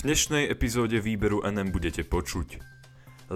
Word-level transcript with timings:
V 0.00 0.08
dnešnej 0.08 0.48
epizóde 0.48 0.96
výberu 0.96 1.44
NM 1.44 1.76
budete 1.76 2.08
počuť. 2.08 2.56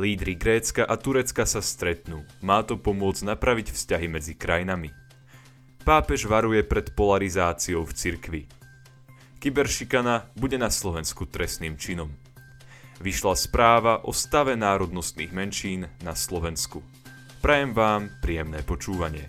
Lídry 0.01 0.33
Grécka 0.33 0.89
a 0.89 0.97
Turecka 0.97 1.45
sa 1.45 1.61
stretnú. 1.61 2.25
Má 2.41 2.65
to 2.65 2.81
pomôcť 2.81 3.37
napraviť 3.37 3.69
vzťahy 3.69 4.09
medzi 4.09 4.33
krajinami. 4.33 4.89
Pápež 5.85 6.25
varuje 6.25 6.65
pred 6.65 6.89
polarizáciou 6.97 7.85
v 7.85 7.93
cirkvi. 7.93 8.43
Kyberšikana 9.45 10.33
bude 10.41 10.57
na 10.57 10.73
Slovensku 10.73 11.29
trestným 11.29 11.77
činom. 11.77 12.09
Vyšla 12.97 13.37
správa 13.37 14.01
o 14.01 14.17
stave 14.17 14.57
národnostných 14.57 15.37
menšín 15.37 15.85
na 16.01 16.17
Slovensku. 16.17 16.81
Prajem 17.45 17.77
vám 17.77 18.09
príjemné 18.25 18.65
počúvanie. 18.65 19.29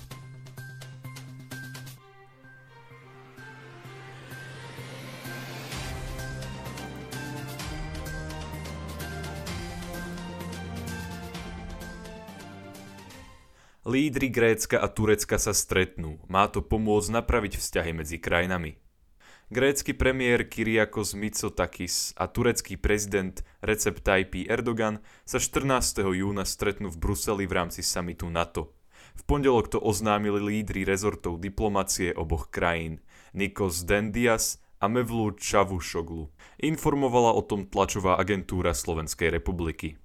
Lídry 13.85 14.33
Grécka 14.33 14.81
a 14.81 14.89
Turecka 14.89 15.37
sa 15.37 15.53
stretnú. 15.53 16.17
Má 16.25 16.49
to 16.49 16.65
pomôcť 16.65 17.21
napraviť 17.21 17.61
vzťahy 17.61 17.93
medzi 17.93 18.17
krajinami. 18.17 18.81
Grécky 19.53 19.93
premiér 19.93 20.49
Kyriakos 20.49 21.13
Mitsotakis 21.13 22.09
a 22.17 22.25
turecký 22.25 22.81
prezident 22.81 23.45
Recep 23.61 24.01
Tayyip 24.01 24.49
Erdogan 24.49 25.05
sa 25.21 25.37
14. 25.37 26.01
júna 26.01 26.49
stretnú 26.49 26.89
v 26.89 26.97
Bruseli 26.97 27.45
v 27.45 27.61
rámci 27.61 27.85
samitu 27.85 28.25
NATO. 28.25 28.73
V 29.13 29.21
pondelok 29.29 29.69
to 29.69 29.77
oznámili 29.77 30.41
lídry 30.41 30.81
rezortov 30.81 31.37
diplomacie 31.37 32.09
oboch 32.17 32.49
krajín 32.49 33.05
Nikos 33.37 33.85
Dendias 33.85 34.65
a 34.81 34.89
Mevlut 34.89 35.37
Čavušoglu. 35.37 36.33
Informovala 36.65 37.37
o 37.37 37.45
tom 37.45 37.69
tlačová 37.69 38.17
agentúra 38.17 38.73
Slovenskej 38.73 39.29
republiky. 39.29 40.01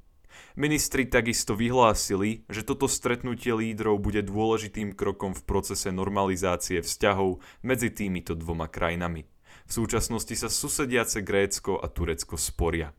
Ministri 0.59 1.07
takisto 1.07 1.57
vyhlásili, 1.57 2.45
že 2.51 2.67
toto 2.67 2.91
stretnutie 2.91 3.55
lídrov 3.55 4.03
bude 4.03 4.21
dôležitým 4.27 4.93
krokom 4.93 5.33
v 5.33 5.43
procese 5.47 5.89
normalizácie 5.95 6.83
vzťahov 6.85 7.41
medzi 7.65 7.89
týmito 7.91 8.37
dvoma 8.37 8.67
krajinami. 8.67 9.25
V 9.67 9.73
súčasnosti 9.73 10.35
sa 10.35 10.51
susediace 10.51 11.23
Grécko 11.23 11.79
a 11.79 11.87
Turecko 11.87 12.35
sporia. 12.35 12.91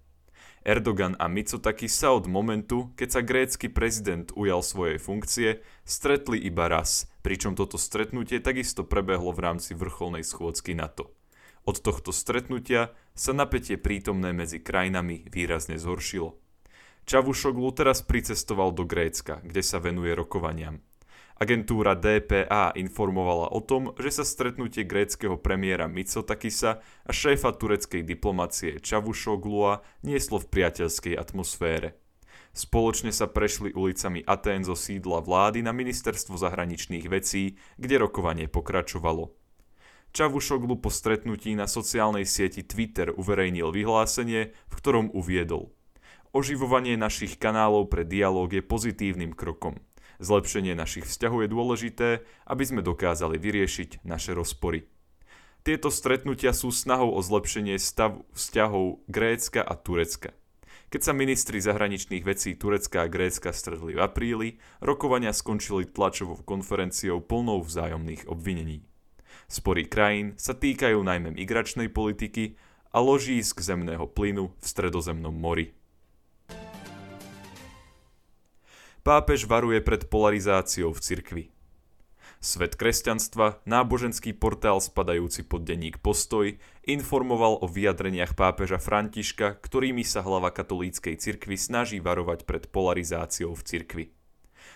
Erdogan 0.61 1.17
a 1.17 1.25
Mitsotakis 1.25 1.97
sa 1.97 2.13
od 2.13 2.29
momentu, 2.29 2.93
keď 2.93 3.09
sa 3.09 3.21
grécky 3.25 3.65
prezident 3.65 4.29
ujal 4.37 4.61
svojej 4.61 5.01
funkcie, 5.01 5.49
stretli 5.81 6.37
iba 6.37 6.69
raz, 6.69 7.09
pričom 7.25 7.57
toto 7.57 7.81
stretnutie 7.81 8.37
takisto 8.37 8.85
prebehlo 8.85 9.33
v 9.33 9.41
rámci 9.41 9.73
vrcholnej 9.73 10.21
schôdzky 10.21 10.77
NATO. 10.77 11.17
Od 11.65 11.77
tohto 11.77 12.09
stretnutia 12.09 12.93
sa 13.13 13.33
napätie 13.37 13.77
prítomné 13.77 14.33
medzi 14.33 14.61
krajinami 14.61 15.29
výrazne 15.29 15.77
zhoršilo. 15.77 16.40
Čavušoglu 17.11 17.75
teraz 17.75 17.99
pricestoval 17.99 18.71
do 18.71 18.87
Grécka, 18.87 19.43
kde 19.43 19.59
sa 19.59 19.83
venuje 19.83 20.15
rokovaniam. 20.15 20.79
Agentúra 21.35 21.91
DPA 21.91 22.71
informovala 22.79 23.51
o 23.51 23.59
tom, 23.59 23.91
že 23.99 24.15
sa 24.15 24.23
stretnutie 24.23 24.87
gréckého 24.87 25.35
premiéra 25.35 25.91
Mitsotakisa 25.91 26.79
a 26.79 27.11
šéfa 27.11 27.51
tureckej 27.59 28.07
diplomacie 28.07 28.79
Čavušoglua 28.79 29.83
nieslo 30.07 30.39
v 30.39 30.55
priateľskej 30.55 31.19
atmosfére. 31.19 31.99
Spoločne 32.55 33.11
sa 33.11 33.27
prešli 33.27 33.75
ulicami 33.75 34.23
Atén 34.23 34.63
zo 34.63 34.79
sídla 34.79 35.19
vlády 35.19 35.67
na 35.67 35.75
ministerstvo 35.75 36.39
zahraničných 36.39 37.11
vecí, 37.11 37.59
kde 37.75 38.07
rokovanie 38.07 38.47
pokračovalo. 38.47 39.35
Čavušoglu 40.15 40.79
po 40.79 40.87
stretnutí 40.87 41.59
na 41.59 41.67
sociálnej 41.67 42.23
sieti 42.23 42.63
Twitter 42.63 43.11
uverejnil 43.11 43.67
vyhlásenie, 43.75 44.55
v 44.55 44.73
ktorom 44.79 45.11
uviedol– 45.11 45.75
Oživovanie 46.31 46.95
našich 46.95 47.35
kanálov 47.35 47.91
pre 47.91 48.07
dialóg 48.07 48.55
je 48.55 48.63
pozitívnym 48.63 49.35
krokom. 49.35 49.83
Zlepšenie 50.23 50.71
našich 50.79 51.03
vzťahov 51.03 51.43
je 51.43 51.49
dôležité, 51.51 52.09
aby 52.47 52.63
sme 52.63 52.79
dokázali 52.79 53.35
vyriešiť 53.35 54.07
naše 54.07 54.31
rozpory. 54.31 54.87
Tieto 55.67 55.91
stretnutia 55.91 56.55
sú 56.55 56.71
snahou 56.71 57.11
o 57.11 57.19
zlepšenie 57.19 57.75
stavu 57.75 58.23
vzťahov 58.31 59.03
Grécka 59.11 59.59
a 59.59 59.75
Turecka. 59.75 60.31
Keď 60.87 61.01
sa 61.03 61.11
ministri 61.11 61.59
zahraničných 61.59 62.23
vecí 62.23 62.55
Turecka 62.55 63.03
a 63.03 63.11
Grécka 63.11 63.51
stretli 63.51 63.91
v 63.91 63.99
apríli, 63.99 64.49
rokovania 64.79 65.35
skončili 65.35 65.83
tlačovou 65.83 66.47
konferenciou 66.47 67.19
plnou 67.19 67.59
vzájomných 67.59 68.31
obvinení. 68.31 68.87
Spory 69.51 69.83
krajín 69.83 70.39
sa 70.39 70.55
týkajú 70.55 70.95
najmä 71.03 71.35
migračnej 71.35 71.91
politiky 71.91 72.55
a 72.95 73.03
ložísk 73.03 73.59
zemného 73.59 74.07
plynu 74.07 74.55
v 74.55 74.63
Stredozemnom 74.63 75.35
mori. 75.35 75.80
Pápež 79.01 79.49
varuje 79.49 79.81
pred 79.81 80.05
polarizáciou 80.05 80.93
v 80.93 81.01
cirkvi. 81.01 81.43
Svet 82.37 82.77
kresťanstva, 82.77 83.57
náboženský 83.65 84.37
portál 84.37 84.77
spadajúci 84.77 85.41
pod 85.41 85.65
denník 85.65 85.97
Postoj, 86.05 86.61
informoval 86.85 87.57
o 87.61 87.65
vyjadreniach 87.65 88.37
pápeža 88.37 88.77
Františka, 88.77 89.57
ktorými 89.57 90.05
sa 90.05 90.21
hlava 90.21 90.53
katolíckej 90.53 91.17
cirkvi 91.17 91.57
snaží 91.57 91.97
varovať 91.97 92.45
pred 92.45 92.69
polarizáciou 92.69 93.57
v 93.57 93.65
cirkvi. 93.65 94.05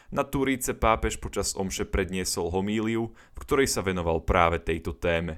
Na 0.10 0.26
Turíce 0.26 0.74
pápež 0.74 1.22
počas 1.22 1.54
omše 1.54 1.86
predniesol 1.86 2.50
homíliu, 2.50 3.14
v 3.14 3.38
ktorej 3.38 3.70
sa 3.70 3.86
venoval 3.86 4.26
práve 4.26 4.58
tejto 4.58 4.98
téme. 4.98 5.38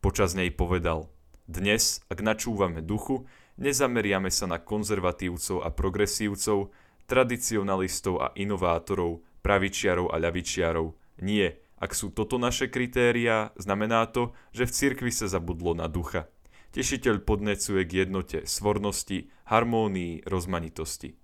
Počas 0.00 0.32
nej 0.32 0.48
povedal 0.48 1.12
Dnes, 1.44 2.00
ak 2.08 2.24
načúvame 2.24 2.80
duchu, 2.80 3.28
nezameriame 3.60 4.32
sa 4.32 4.48
na 4.48 4.56
konzervatívcov 4.56 5.60
a 5.60 5.68
progresívcov, 5.68 6.72
tradicionalistov 7.06 8.14
a 8.20 8.26
inovátorov, 8.36 9.24
pravičiarov 9.44 10.12
a 10.12 10.16
ľavičiarov. 10.20 11.20
Nie, 11.20 11.60
ak 11.78 11.92
sú 11.92 12.10
toto 12.10 12.40
naše 12.40 12.72
kritériá, 12.72 13.52
znamená 13.60 14.08
to, 14.08 14.32
že 14.56 14.64
v 14.64 14.74
cirkvi 14.74 15.10
sa 15.12 15.28
zabudlo 15.28 15.76
na 15.76 15.84
ducha. 15.90 16.30
Tešiteľ 16.74 17.22
podnecuje 17.22 17.86
k 17.86 18.02
jednote, 18.02 18.48
svornosti, 18.48 19.30
harmónii, 19.46 20.26
rozmanitosti. 20.26 21.14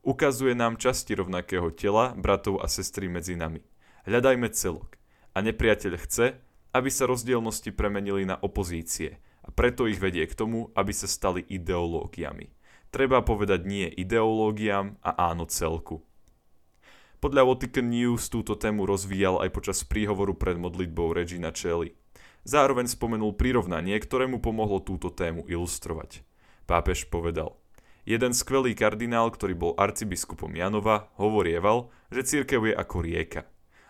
Ukazuje 0.00 0.56
nám 0.56 0.80
časti 0.80 1.12
rovnakého 1.12 1.68
tela, 1.76 2.16
bratov 2.16 2.64
a 2.64 2.70
sestry 2.70 3.10
medzi 3.10 3.36
nami. 3.36 3.60
Hľadajme 4.08 4.48
celok. 4.48 4.96
A 5.36 5.44
nepriateľ 5.44 5.92
chce, 6.00 6.40
aby 6.72 6.88
sa 6.88 7.04
rozdielnosti 7.04 7.74
premenili 7.76 8.24
na 8.24 8.40
opozície 8.40 9.20
a 9.44 9.52
preto 9.52 9.88
ich 9.88 10.00
vedie 10.00 10.24
k 10.28 10.36
tomu, 10.36 10.72
aby 10.76 10.92
sa 10.92 11.08
stali 11.08 11.44
ideológiami. 11.44 12.52
Treba 12.88 13.20
povedať 13.20 13.68
nie 13.68 13.84
ideológiám 13.84 14.96
a 15.04 15.28
áno 15.28 15.44
celku. 15.44 16.00
Podľa 17.20 17.44
Vatican 17.44 17.92
News 17.92 18.32
túto 18.32 18.56
tému 18.56 18.88
rozvíjal 18.88 19.44
aj 19.44 19.50
počas 19.52 19.78
príhovoru 19.84 20.32
pred 20.32 20.56
modlitbou 20.56 21.12
Regina 21.12 21.52
Celli. 21.52 21.92
Zároveň 22.48 22.88
spomenul 22.88 23.36
prirovnanie, 23.36 23.92
ktoré 24.00 24.24
mu 24.24 24.40
pomohlo 24.40 24.80
túto 24.80 25.12
tému 25.12 25.44
ilustrovať. 25.44 26.24
Pápež 26.64 27.12
povedal, 27.12 27.60
jeden 28.08 28.32
skvelý 28.32 28.72
kardinál, 28.72 29.28
ktorý 29.28 29.52
bol 29.52 29.72
arcibiskupom 29.76 30.56
Janova, 30.56 31.12
hovorieval, 31.20 31.92
že 32.08 32.24
církev 32.24 32.72
je 32.72 32.74
ako 32.78 33.04
rieka. 33.04 33.42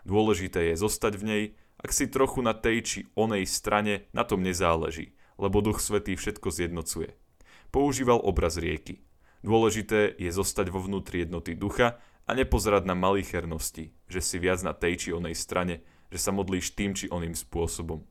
Dôležité 0.03 0.75
je 0.75 0.81
zostať 0.81 1.13
v 1.21 1.25
nej, 1.29 1.43
ak 1.79 1.95
si 1.95 2.11
trochu 2.11 2.43
na 2.43 2.57
tej 2.57 2.77
či 2.83 2.99
onej 3.15 3.47
strane, 3.47 4.11
na 4.11 4.27
tom 4.27 4.43
nezáleží, 4.43 5.15
lebo 5.39 5.63
Duch 5.63 5.79
Svetý 5.79 6.19
všetko 6.19 6.51
zjednocuje 6.51 7.28
používal 7.71 8.21
obraz 8.25 8.57
rieky. 8.57 9.05
Dôležité 9.47 10.19
je 10.19 10.31
zostať 10.35 10.75
vo 10.75 10.83
vnútri 10.83 11.23
jednoty 11.23 11.55
ducha 11.55 12.03
a 12.27 12.31
nepozerať 12.35 12.85
na 12.85 12.99
malichernosti, 12.99 13.95
že 14.11 14.21
si 14.21 14.37
viac 14.43 14.61
na 14.67 14.75
tej 14.75 14.99
či 14.99 15.09
onej 15.15 15.39
strane, 15.39 15.87
že 16.11 16.19
sa 16.19 16.35
modlíš 16.35 16.75
tým 16.75 16.93
či 16.93 17.07
oným 17.09 17.39
spôsobom. 17.39 18.03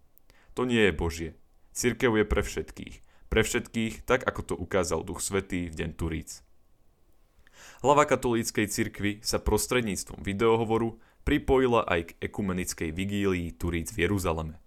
To 0.55 0.61
nie 0.63 0.87
je 0.87 0.93
Božie. 0.95 1.31
Cirkev 1.75 2.17
je 2.17 2.25
pre 2.25 2.41
všetkých. 2.41 2.95
Pre 3.27 3.41
všetkých, 3.43 4.07
tak 4.07 4.23
ako 4.23 4.41
to 4.41 4.55
ukázal 4.55 5.03
Duch 5.03 5.19
Svetý 5.19 5.67
v 5.67 5.75
deň 5.75 5.89
Turíc. 5.99 6.41
Hlava 7.83 8.07
katolíckej 8.07 8.65
cirkvi 8.71 9.11
sa 9.21 9.37
prostredníctvom 9.37 10.23
videohovoru 10.23 10.97
pripojila 11.27 11.85
aj 11.85 12.01
k 12.09 12.11
ekumenickej 12.23 12.89
vigílii 12.95 13.53
Turíc 13.59 13.91
v 13.91 14.07
Jeruzaleme. 14.07 14.57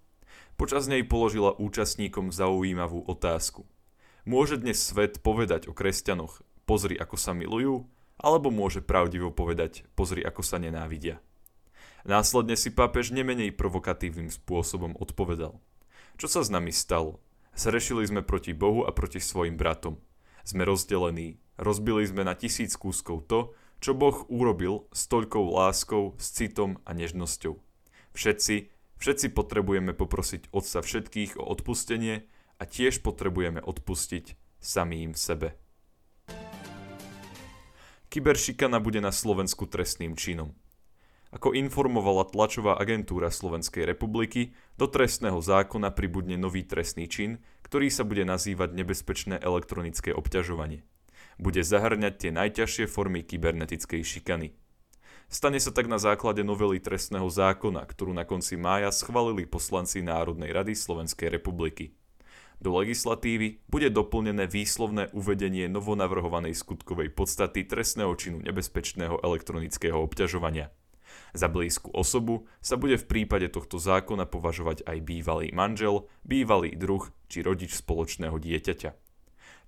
Počas 0.60 0.86
nej 0.92 1.02
položila 1.08 1.56
účastníkom 1.56 2.28
zaujímavú 2.30 3.00
otázku– 3.08 3.64
Môže 4.28 4.60
dnes 4.60 4.76
svet 4.76 5.24
povedať 5.24 5.64
o 5.68 5.72
kresťanoch, 5.72 6.44
pozri 6.68 6.92
ako 6.92 7.16
sa 7.16 7.32
milujú, 7.32 7.88
alebo 8.20 8.52
môže 8.52 8.84
pravdivo 8.84 9.32
povedať, 9.32 9.88
pozri 9.96 10.20
ako 10.20 10.44
sa 10.44 10.60
nenávidia. 10.60 11.24
Následne 12.04 12.52
si 12.56 12.68
pápež 12.68 13.16
nemenej 13.16 13.56
provokatívnym 13.56 14.28
spôsobom 14.28 14.92
odpovedal. 15.00 15.56
Čo 16.20 16.26
sa 16.28 16.40
s 16.44 16.52
nami 16.52 16.68
stalo? 16.68 17.20
Zrešili 17.56 18.04
sme 18.04 18.20
proti 18.20 18.52
Bohu 18.52 18.84
a 18.84 18.92
proti 18.92 19.24
svojim 19.24 19.56
bratom. 19.56 19.96
Sme 20.44 20.68
rozdelení, 20.68 21.40
rozbili 21.56 22.04
sme 22.04 22.24
na 22.24 22.36
tisíc 22.36 22.76
kúskov 22.76 23.24
to, 23.24 23.56
čo 23.80 23.96
Boh 23.96 24.28
urobil 24.28 24.84
s 24.92 25.08
toľkou 25.08 25.56
láskou, 25.56 26.12
s 26.20 26.36
citom 26.36 26.76
a 26.84 26.92
nežnosťou. 26.92 27.56
Všetci, 28.12 28.68
všetci 29.00 29.26
potrebujeme 29.32 29.96
poprosiť 29.96 30.52
Otca 30.52 30.84
všetkých 30.84 31.40
o 31.40 31.48
odpustenie 31.48 32.28
a 32.60 32.68
tiež 32.68 33.00
potrebujeme 33.00 33.64
odpustiť 33.64 34.36
samým 34.60 35.16
sebe. 35.16 35.56
Kyberšikana 38.12 38.82
bude 38.84 39.00
na 39.00 39.14
Slovensku 39.14 39.64
trestným 39.64 40.12
činom. 40.18 40.52
Ako 41.30 41.54
informovala 41.54 42.26
tlačová 42.26 42.74
agentúra 42.74 43.30
Slovenskej 43.30 43.86
republiky, 43.86 44.50
do 44.74 44.90
trestného 44.90 45.38
zákona 45.38 45.94
pribudne 45.94 46.34
nový 46.34 46.66
trestný 46.66 47.06
čin, 47.06 47.38
ktorý 47.62 47.86
sa 47.86 48.02
bude 48.02 48.26
nazývať 48.26 48.74
nebezpečné 48.74 49.38
elektronické 49.38 50.10
obťažovanie. 50.10 50.82
Bude 51.38 51.62
zahrňať 51.62 52.14
tie 52.18 52.30
najťažšie 52.34 52.90
formy 52.90 53.22
kybernetickej 53.22 54.02
šikany. 54.02 54.58
Stane 55.30 55.62
sa 55.62 55.70
tak 55.70 55.86
na 55.86 56.02
základe 56.02 56.42
novely 56.42 56.82
trestného 56.82 57.30
zákona, 57.30 57.86
ktorú 57.86 58.10
na 58.10 58.26
konci 58.26 58.58
mája 58.58 58.90
schválili 58.90 59.46
poslanci 59.46 60.02
Národnej 60.02 60.50
rady 60.50 60.74
Slovenskej 60.74 61.30
republiky. 61.30 61.94
Do 62.60 62.76
legislatívy 62.76 63.64
bude 63.72 63.88
doplnené 63.88 64.44
výslovné 64.44 65.08
uvedenie 65.16 65.64
novonavrhovanej 65.72 66.52
skutkovej 66.52 67.08
podstaty 67.08 67.64
trestného 67.64 68.12
činu 68.20 68.44
nebezpečného 68.44 69.16
elektronického 69.24 69.96
obťažovania. 69.96 70.68
Za 71.32 71.48
blízku 71.48 71.88
osobu 71.96 72.44
sa 72.60 72.76
bude 72.76 73.00
v 73.00 73.08
prípade 73.08 73.48
tohto 73.48 73.80
zákona 73.80 74.28
považovať 74.28 74.84
aj 74.84 74.98
bývalý 75.00 75.48
manžel, 75.56 76.04
bývalý 76.20 76.76
druh 76.76 77.08
či 77.32 77.40
rodič 77.40 77.80
spoločného 77.80 78.36
dieťaťa. 78.36 78.92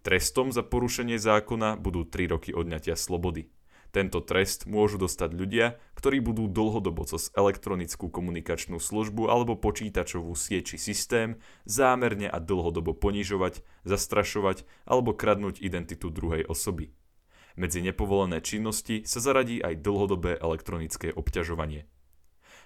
Trestom 0.05 0.53
za 0.53 0.61
porušenie 0.61 1.17
zákona 1.17 1.81
budú 1.81 2.05
3 2.05 2.29
roky 2.29 2.51
odňatia 2.53 2.99
slobody. 2.99 3.49
Tento 3.93 4.25
trest 4.25 4.65
môžu 4.65 4.97
dostať 4.97 5.37
ľudia, 5.37 5.77
ktorí 6.01 6.25
budú 6.25 6.49
dlhodobo 6.49 7.05
cez 7.05 7.29
elektronickú 7.37 8.09
komunikačnú 8.09 8.81
službu 8.81 9.29
alebo 9.29 9.53
počítačovú 9.53 10.33
sieť 10.33 10.75
či 10.75 10.77
systém 10.81 11.37
zámerne 11.69 12.25
a 12.25 12.41
dlhodobo 12.41 12.97
ponižovať, 12.97 13.61
zastrašovať 13.85 14.65
alebo 14.89 15.13
kradnúť 15.13 15.61
identitu 15.61 16.09
druhej 16.09 16.49
osoby. 16.49 16.97
Medzi 17.53 17.85
nepovolené 17.85 18.41
činnosti 18.41 19.05
sa 19.05 19.21
zaradí 19.21 19.61
aj 19.61 19.85
dlhodobé 19.85 20.41
elektronické 20.41 21.13
obťažovanie. 21.13 21.85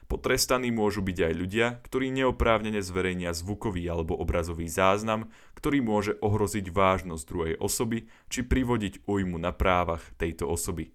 Potrestaní 0.07 0.71
môžu 0.71 1.03
byť 1.03 1.19
aj 1.27 1.35
ľudia, 1.35 1.67
ktorí 1.83 2.15
neoprávnene 2.15 2.79
zverejnia 2.79 3.35
zvukový 3.35 3.83
alebo 3.91 4.15
obrazový 4.15 4.71
záznam, 4.71 5.35
ktorý 5.59 5.83
môže 5.83 6.15
ohroziť 6.23 6.71
vážnosť 6.71 7.25
druhej 7.27 7.57
osoby 7.59 8.07
či 8.31 8.47
privodiť 8.47 9.03
újmu 9.11 9.43
na 9.43 9.51
právach 9.51 10.07
tejto 10.15 10.47
osoby 10.47 10.95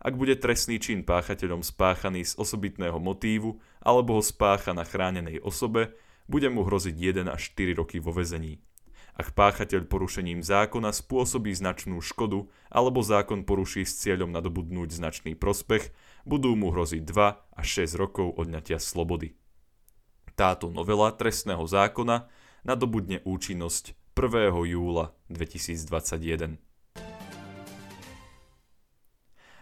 ak 0.00 0.16
bude 0.16 0.32
trestný 0.40 0.80
čin 0.80 1.04
páchateľom 1.04 1.60
spáchaný 1.60 2.24
z 2.24 2.32
osobitného 2.40 2.96
motívu 2.96 3.60
alebo 3.84 4.16
ho 4.16 4.22
spácha 4.24 4.72
na 4.72 4.88
chránenej 4.88 5.44
osobe, 5.44 5.92
bude 6.24 6.48
mu 6.48 6.64
hroziť 6.64 6.96
1 6.96 7.28
až 7.28 7.52
4 7.52 7.76
roky 7.76 8.00
vo 8.00 8.16
vezení. 8.16 8.64
Ak 9.20 9.36
páchateľ 9.36 9.84
porušením 9.84 10.40
zákona 10.40 10.96
spôsobí 10.96 11.52
značnú 11.52 12.00
škodu 12.00 12.48
alebo 12.72 13.04
zákon 13.04 13.44
poruší 13.44 13.84
s 13.84 14.00
cieľom 14.00 14.32
nadobudnúť 14.32 14.96
značný 14.96 15.36
prospech, 15.36 15.92
budú 16.24 16.56
mu 16.56 16.72
hroziť 16.72 17.04
2 17.04 17.60
až 17.60 17.66
6 17.84 18.00
rokov 18.00 18.32
odňatia 18.40 18.80
slobody. 18.80 19.36
Táto 20.32 20.72
novela 20.72 21.12
trestného 21.12 21.60
zákona 21.68 22.32
nadobudne 22.64 23.20
účinnosť 23.28 23.92
1. 24.16 24.56
júla 24.72 25.12
2021 25.28 26.69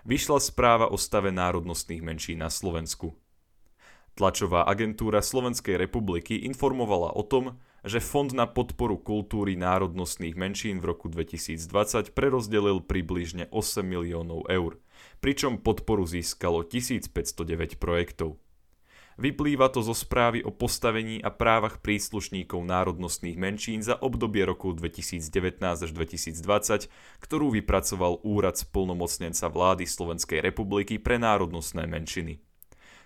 vyšla 0.09 0.41
správa 0.41 0.89
o 0.89 0.97
stave 0.97 1.29
národnostných 1.29 2.01
menší 2.01 2.33
na 2.33 2.49
Slovensku. 2.49 3.13
Tlačová 4.17 4.65
agentúra 4.67 5.21
Slovenskej 5.21 5.77
republiky 5.77 6.43
informovala 6.49 7.13
o 7.15 7.23
tom, 7.23 7.61
že 7.87 8.03
Fond 8.03 8.35
na 8.35 8.51
podporu 8.51 8.99
kultúry 8.99 9.55
národnostných 9.55 10.35
menšín 10.35 10.83
v 10.83 10.91
roku 10.91 11.07
2020 11.07 12.17
prerozdelil 12.17 12.83
približne 12.83 13.47
8 13.55 13.87
miliónov 13.87 14.51
eur, 14.51 14.83
pričom 15.23 15.63
podporu 15.63 16.03
získalo 16.03 16.67
1509 16.67 17.79
projektov. 17.79 18.41
Vyplýva 19.19 19.67
to 19.75 19.83
zo 19.83 19.99
správy 19.99 20.47
o 20.47 20.55
postavení 20.55 21.19
a 21.19 21.35
právach 21.35 21.83
príslušníkov 21.83 22.63
národnostných 22.63 23.35
menšín 23.35 23.83
za 23.83 23.99
obdobie 23.99 24.47
rokov 24.47 24.79
2019 24.79 25.59
až 25.59 25.91
2020, 25.91 26.87
ktorú 27.19 27.51
vypracoval 27.51 28.23
Úrad 28.23 28.55
splnomocnenca 28.55 29.51
vlády 29.51 29.91
Slovenskej 29.91 30.39
republiky 30.39 31.03
pre 31.03 31.19
národnostné 31.19 31.91
menšiny. 31.91 32.39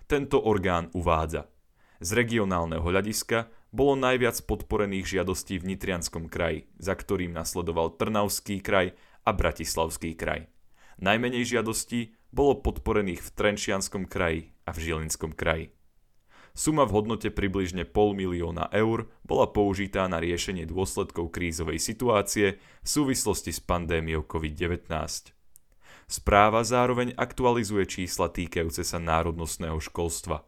Tento 0.05 0.37
orgán 0.37 0.93
uvádza. 0.93 1.49
Z 1.97 2.13
regionálneho 2.13 2.85
hľadiska 2.85 3.49
bolo 3.73 3.97
najviac 3.97 4.37
podporených 4.45 5.17
žiadostí 5.17 5.57
v 5.57 5.73
Nitrianskom 5.73 6.29
kraji, 6.29 6.69
za 6.77 6.93
ktorým 6.93 7.33
nasledoval 7.33 7.97
Trnavský 7.97 8.61
kraj 8.61 8.93
a 9.25 9.33
Bratislavský 9.33 10.13
kraj. 10.13 10.45
Najmenej 11.01 11.57
žiadostí 11.57 12.13
bolo 12.29 12.61
podporených 12.61 13.25
v 13.25 13.29
Trenčianskom 13.33 14.05
kraji 14.05 14.53
a 14.69 14.69
v 14.69 14.77
Žilinskom 14.77 15.33
kraji. 15.33 15.73
Suma 16.53 16.85
v 16.85 16.93
hodnote 17.01 17.33
približne 17.33 17.81
pol 17.81 18.13
milióna 18.13 18.69
eur 18.69 19.09
bola 19.25 19.49
použitá 19.49 20.05
na 20.05 20.21
riešenie 20.21 20.69
dôsledkov 20.69 21.33
krízovej 21.33 21.81
situácie 21.81 22.61
v 22.61 22.87
súvislosti 22.87 23.49
s 23.49 23.57
pandémiou 23.57 24.21
COVID-19. 24.21 24.85
Správa 26.05 26.61
zároveň 26.61 27.17
aktualizuje 27.17 27.89
čísla 27.89 28.29
týkajúce 28.29 28.85
sa 28.85 29.01
národnostného 29.01 29.81
školstva. 29.81 30.45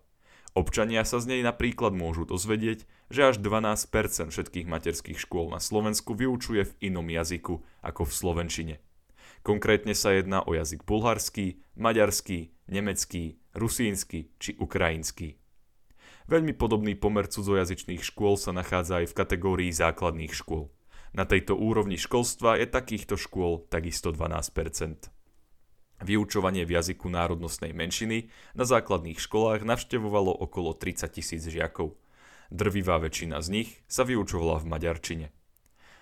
Občania 0.54 1.02
sa 1.10 1.18
z 1.18 1.36
nej 1.36 1.42
napríklad 1.42 1.98
môžu 1.98 2.30
dozvedieť, 2.30 2.86
že 3.10 3.22
až 3.26 3.42
12% 3.42 4.30
všetkých 4.30 4.70
materských 4.70 5.18
škôl 5.18 5.50
na 5.50 5.58
Slovensku 5.58 6.14
vyučuje 6.14 6.70
v 6.70 6.76
inom 6.94 7.10
jazyku 7.10 7.66
ako 7.82 8.02
v 8.06 8.14
slovenčine. 8.14 8.76
Konkrétne 9.42 9.98
sa 9.98 10.14
jedná 10.14 10.46
o 10.46 10.54
jazyk 10.54 10.86
bulharský, 10.86 11.66
maďarský, 11.74 12.54
nemecký, 12.70 13.42
rusínsky 13.58 14.30
či 14.38 14.54
ukrajinský. 14.62 15.42
Veľmi 16.26 16.58
podobný 16.58 16.98
pomer 16.98 17.30
cudzojazyčných 17.30 18.02
škôl 18.02 18.38
sa 18.40 18.50
nachádza 18.50 19.06
aj 19.06 19.14
v 19.14 19.18
kategórii 19.18 19.72
základných 19.72 20.34
škôl. 20.34 20.74
Na 21.14 21.24
tejto 21.24 21.54
úrovni 21.56 21.96
školstva 22.02 22.58
je 22.60 22.68
takýchto 22.68 23.16
škôl 23.16 23.64
takisto 23.70 24.12
12% 24.12 25.16
Vyučovanie 26.04 26.68
v 26.68 26.76
jazyku 26.76 27.08
národnostnej 27.08 27.72
menšiny 27.72 28.28
na 28.52 28.68
základných 28.68 29.16
školách 29.16 29.64
navštevovalo 29.64 30.28
okolo 30.44 30.76
30 30.76 31.08
tisíc 31.08 31.48
žiakov. 31.48 31.96
Drvivá 32.52 33.00
väčšina 33.00 33.40
z 33.40 33.48
nich 33.48 33.70
sa 33.88 34.04
vyučovala 34.04 34.60
v 34.60 34.66
maďarčine. 34.68 35.28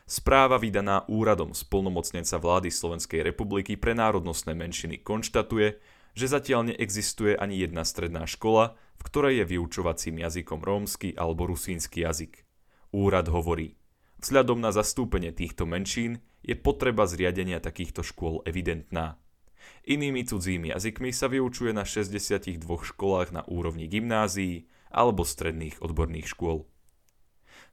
Správa 0.03 0.57
vydaná 0.57 1.05
úradom 1.07 1.53
spolnomocnenca 1.53 2.41
vlády 2.41 2.73
Slovenskej 2.73 3.21
republiky 3.23 3.77
pre 3.77 3.93
národnostné 3.93 4.57
menšiny 4.57 4.99
konštatuje, 4.99 5.77
že 6.17 6.25
zatiaľ 6.25 6.73
neexistuje 6.73 7.37
ani 7.37 7.61
jedna 7.61 7.85
stredná 7.85 8.25
škola, 8.25 8.75
v 9.03 9.07
ktorej 9.11 9.43
je 9.43 9.45
vyučovacím 9.59 10.23
jazykom 10.23 10.63
rómsky 10.63 11.11
alebo 11.19 11.43
rusínsky 11.43 12.07
jazyk. 12.07 12.47
Úrad 12.95 13.27
hovorí, 13.27 13.75
vzhľadom 14.23 14.63
na 14.63 14.71
zastúpenie 14.71 15.35
týchto 15.35 15.67
menšín 15.67 16.23
je 16.39 16.55
potreba 16.55 17.03
zriadenia 17.03 17.59
takýchto 17.59 17.99
škôl 17.99 18.39
evidentná. 18.47 19.19
Inými 19.83 20.23
cudzími 20.23 20.71
jazykmi 20.71 21.11
sa 21.11 21.27
vyučuje 21.27 21.75
na 21.75 21.83
62 21.83 22.63
školách 22.63 23.35
na 23.35 23.43
úrovni 23.43 23.91
gymnázií 23.91 24.71
alebo 24.87 25.27
stredných 25.27 25.83
odborných 25.83 26.31
škôl. 26.31 26.67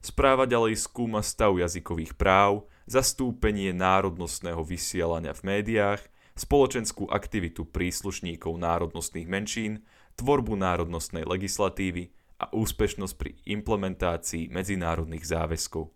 Správa 0.01 0.49
ďalej 0.49 0.81
skúma 0.81 1.21
stav 1.21 1.53
jazykových 1.55 2.17
práv, 2.17 2.65
zastúpenie 2.89 3.69
národnostného 3.71 4.65
vysielania 4.65 5.31
v 5.37 5.45
médiách, 5.45 6.01
spoločenskú 6.33 7.05
aktivitu 7.11 7.69
príslušníkov 7.69 8.57
národnostných 8.57 9.27
menšín 9.29 9.85
tvorbu 10.17 10.57
národnostnej 10.57 11.27
legislatívy 11.27 12.11
a 12.41 12.49
úspešnosť 12.49 13.15
pri 13.15 13.37
implementácii 13.45 14.49
medzinárodných 14.49 15.23
záväzkov. 15.27 15.93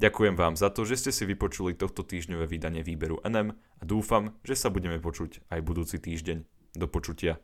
Ďakujem 0.00 0.34
vám 0.38 0.54
za 0.56 0.72
to, 0.72 0.88
že 0.88 0.96
ste 0.96 1.10
si 1.12 1.28
vypočuli 1.28 1.76
tohto 1.76 2.00
týždňové 2.00 2.48
vydanie 2.48 2.80
výberu 2.80 3.20
NM 3.20 3.52
a 3.52 3.82
dúfam, 3.84 4.38
že 4.46 4.56
sa 4.56 4.72
budeme 4.72 4.96
počuť 4.96 5.52
aj 5.52 5.60
budúci 5.60 6.00
týždeň. 6.00 6.46
Do 6.78 6.86
počutia. 6.86 7.42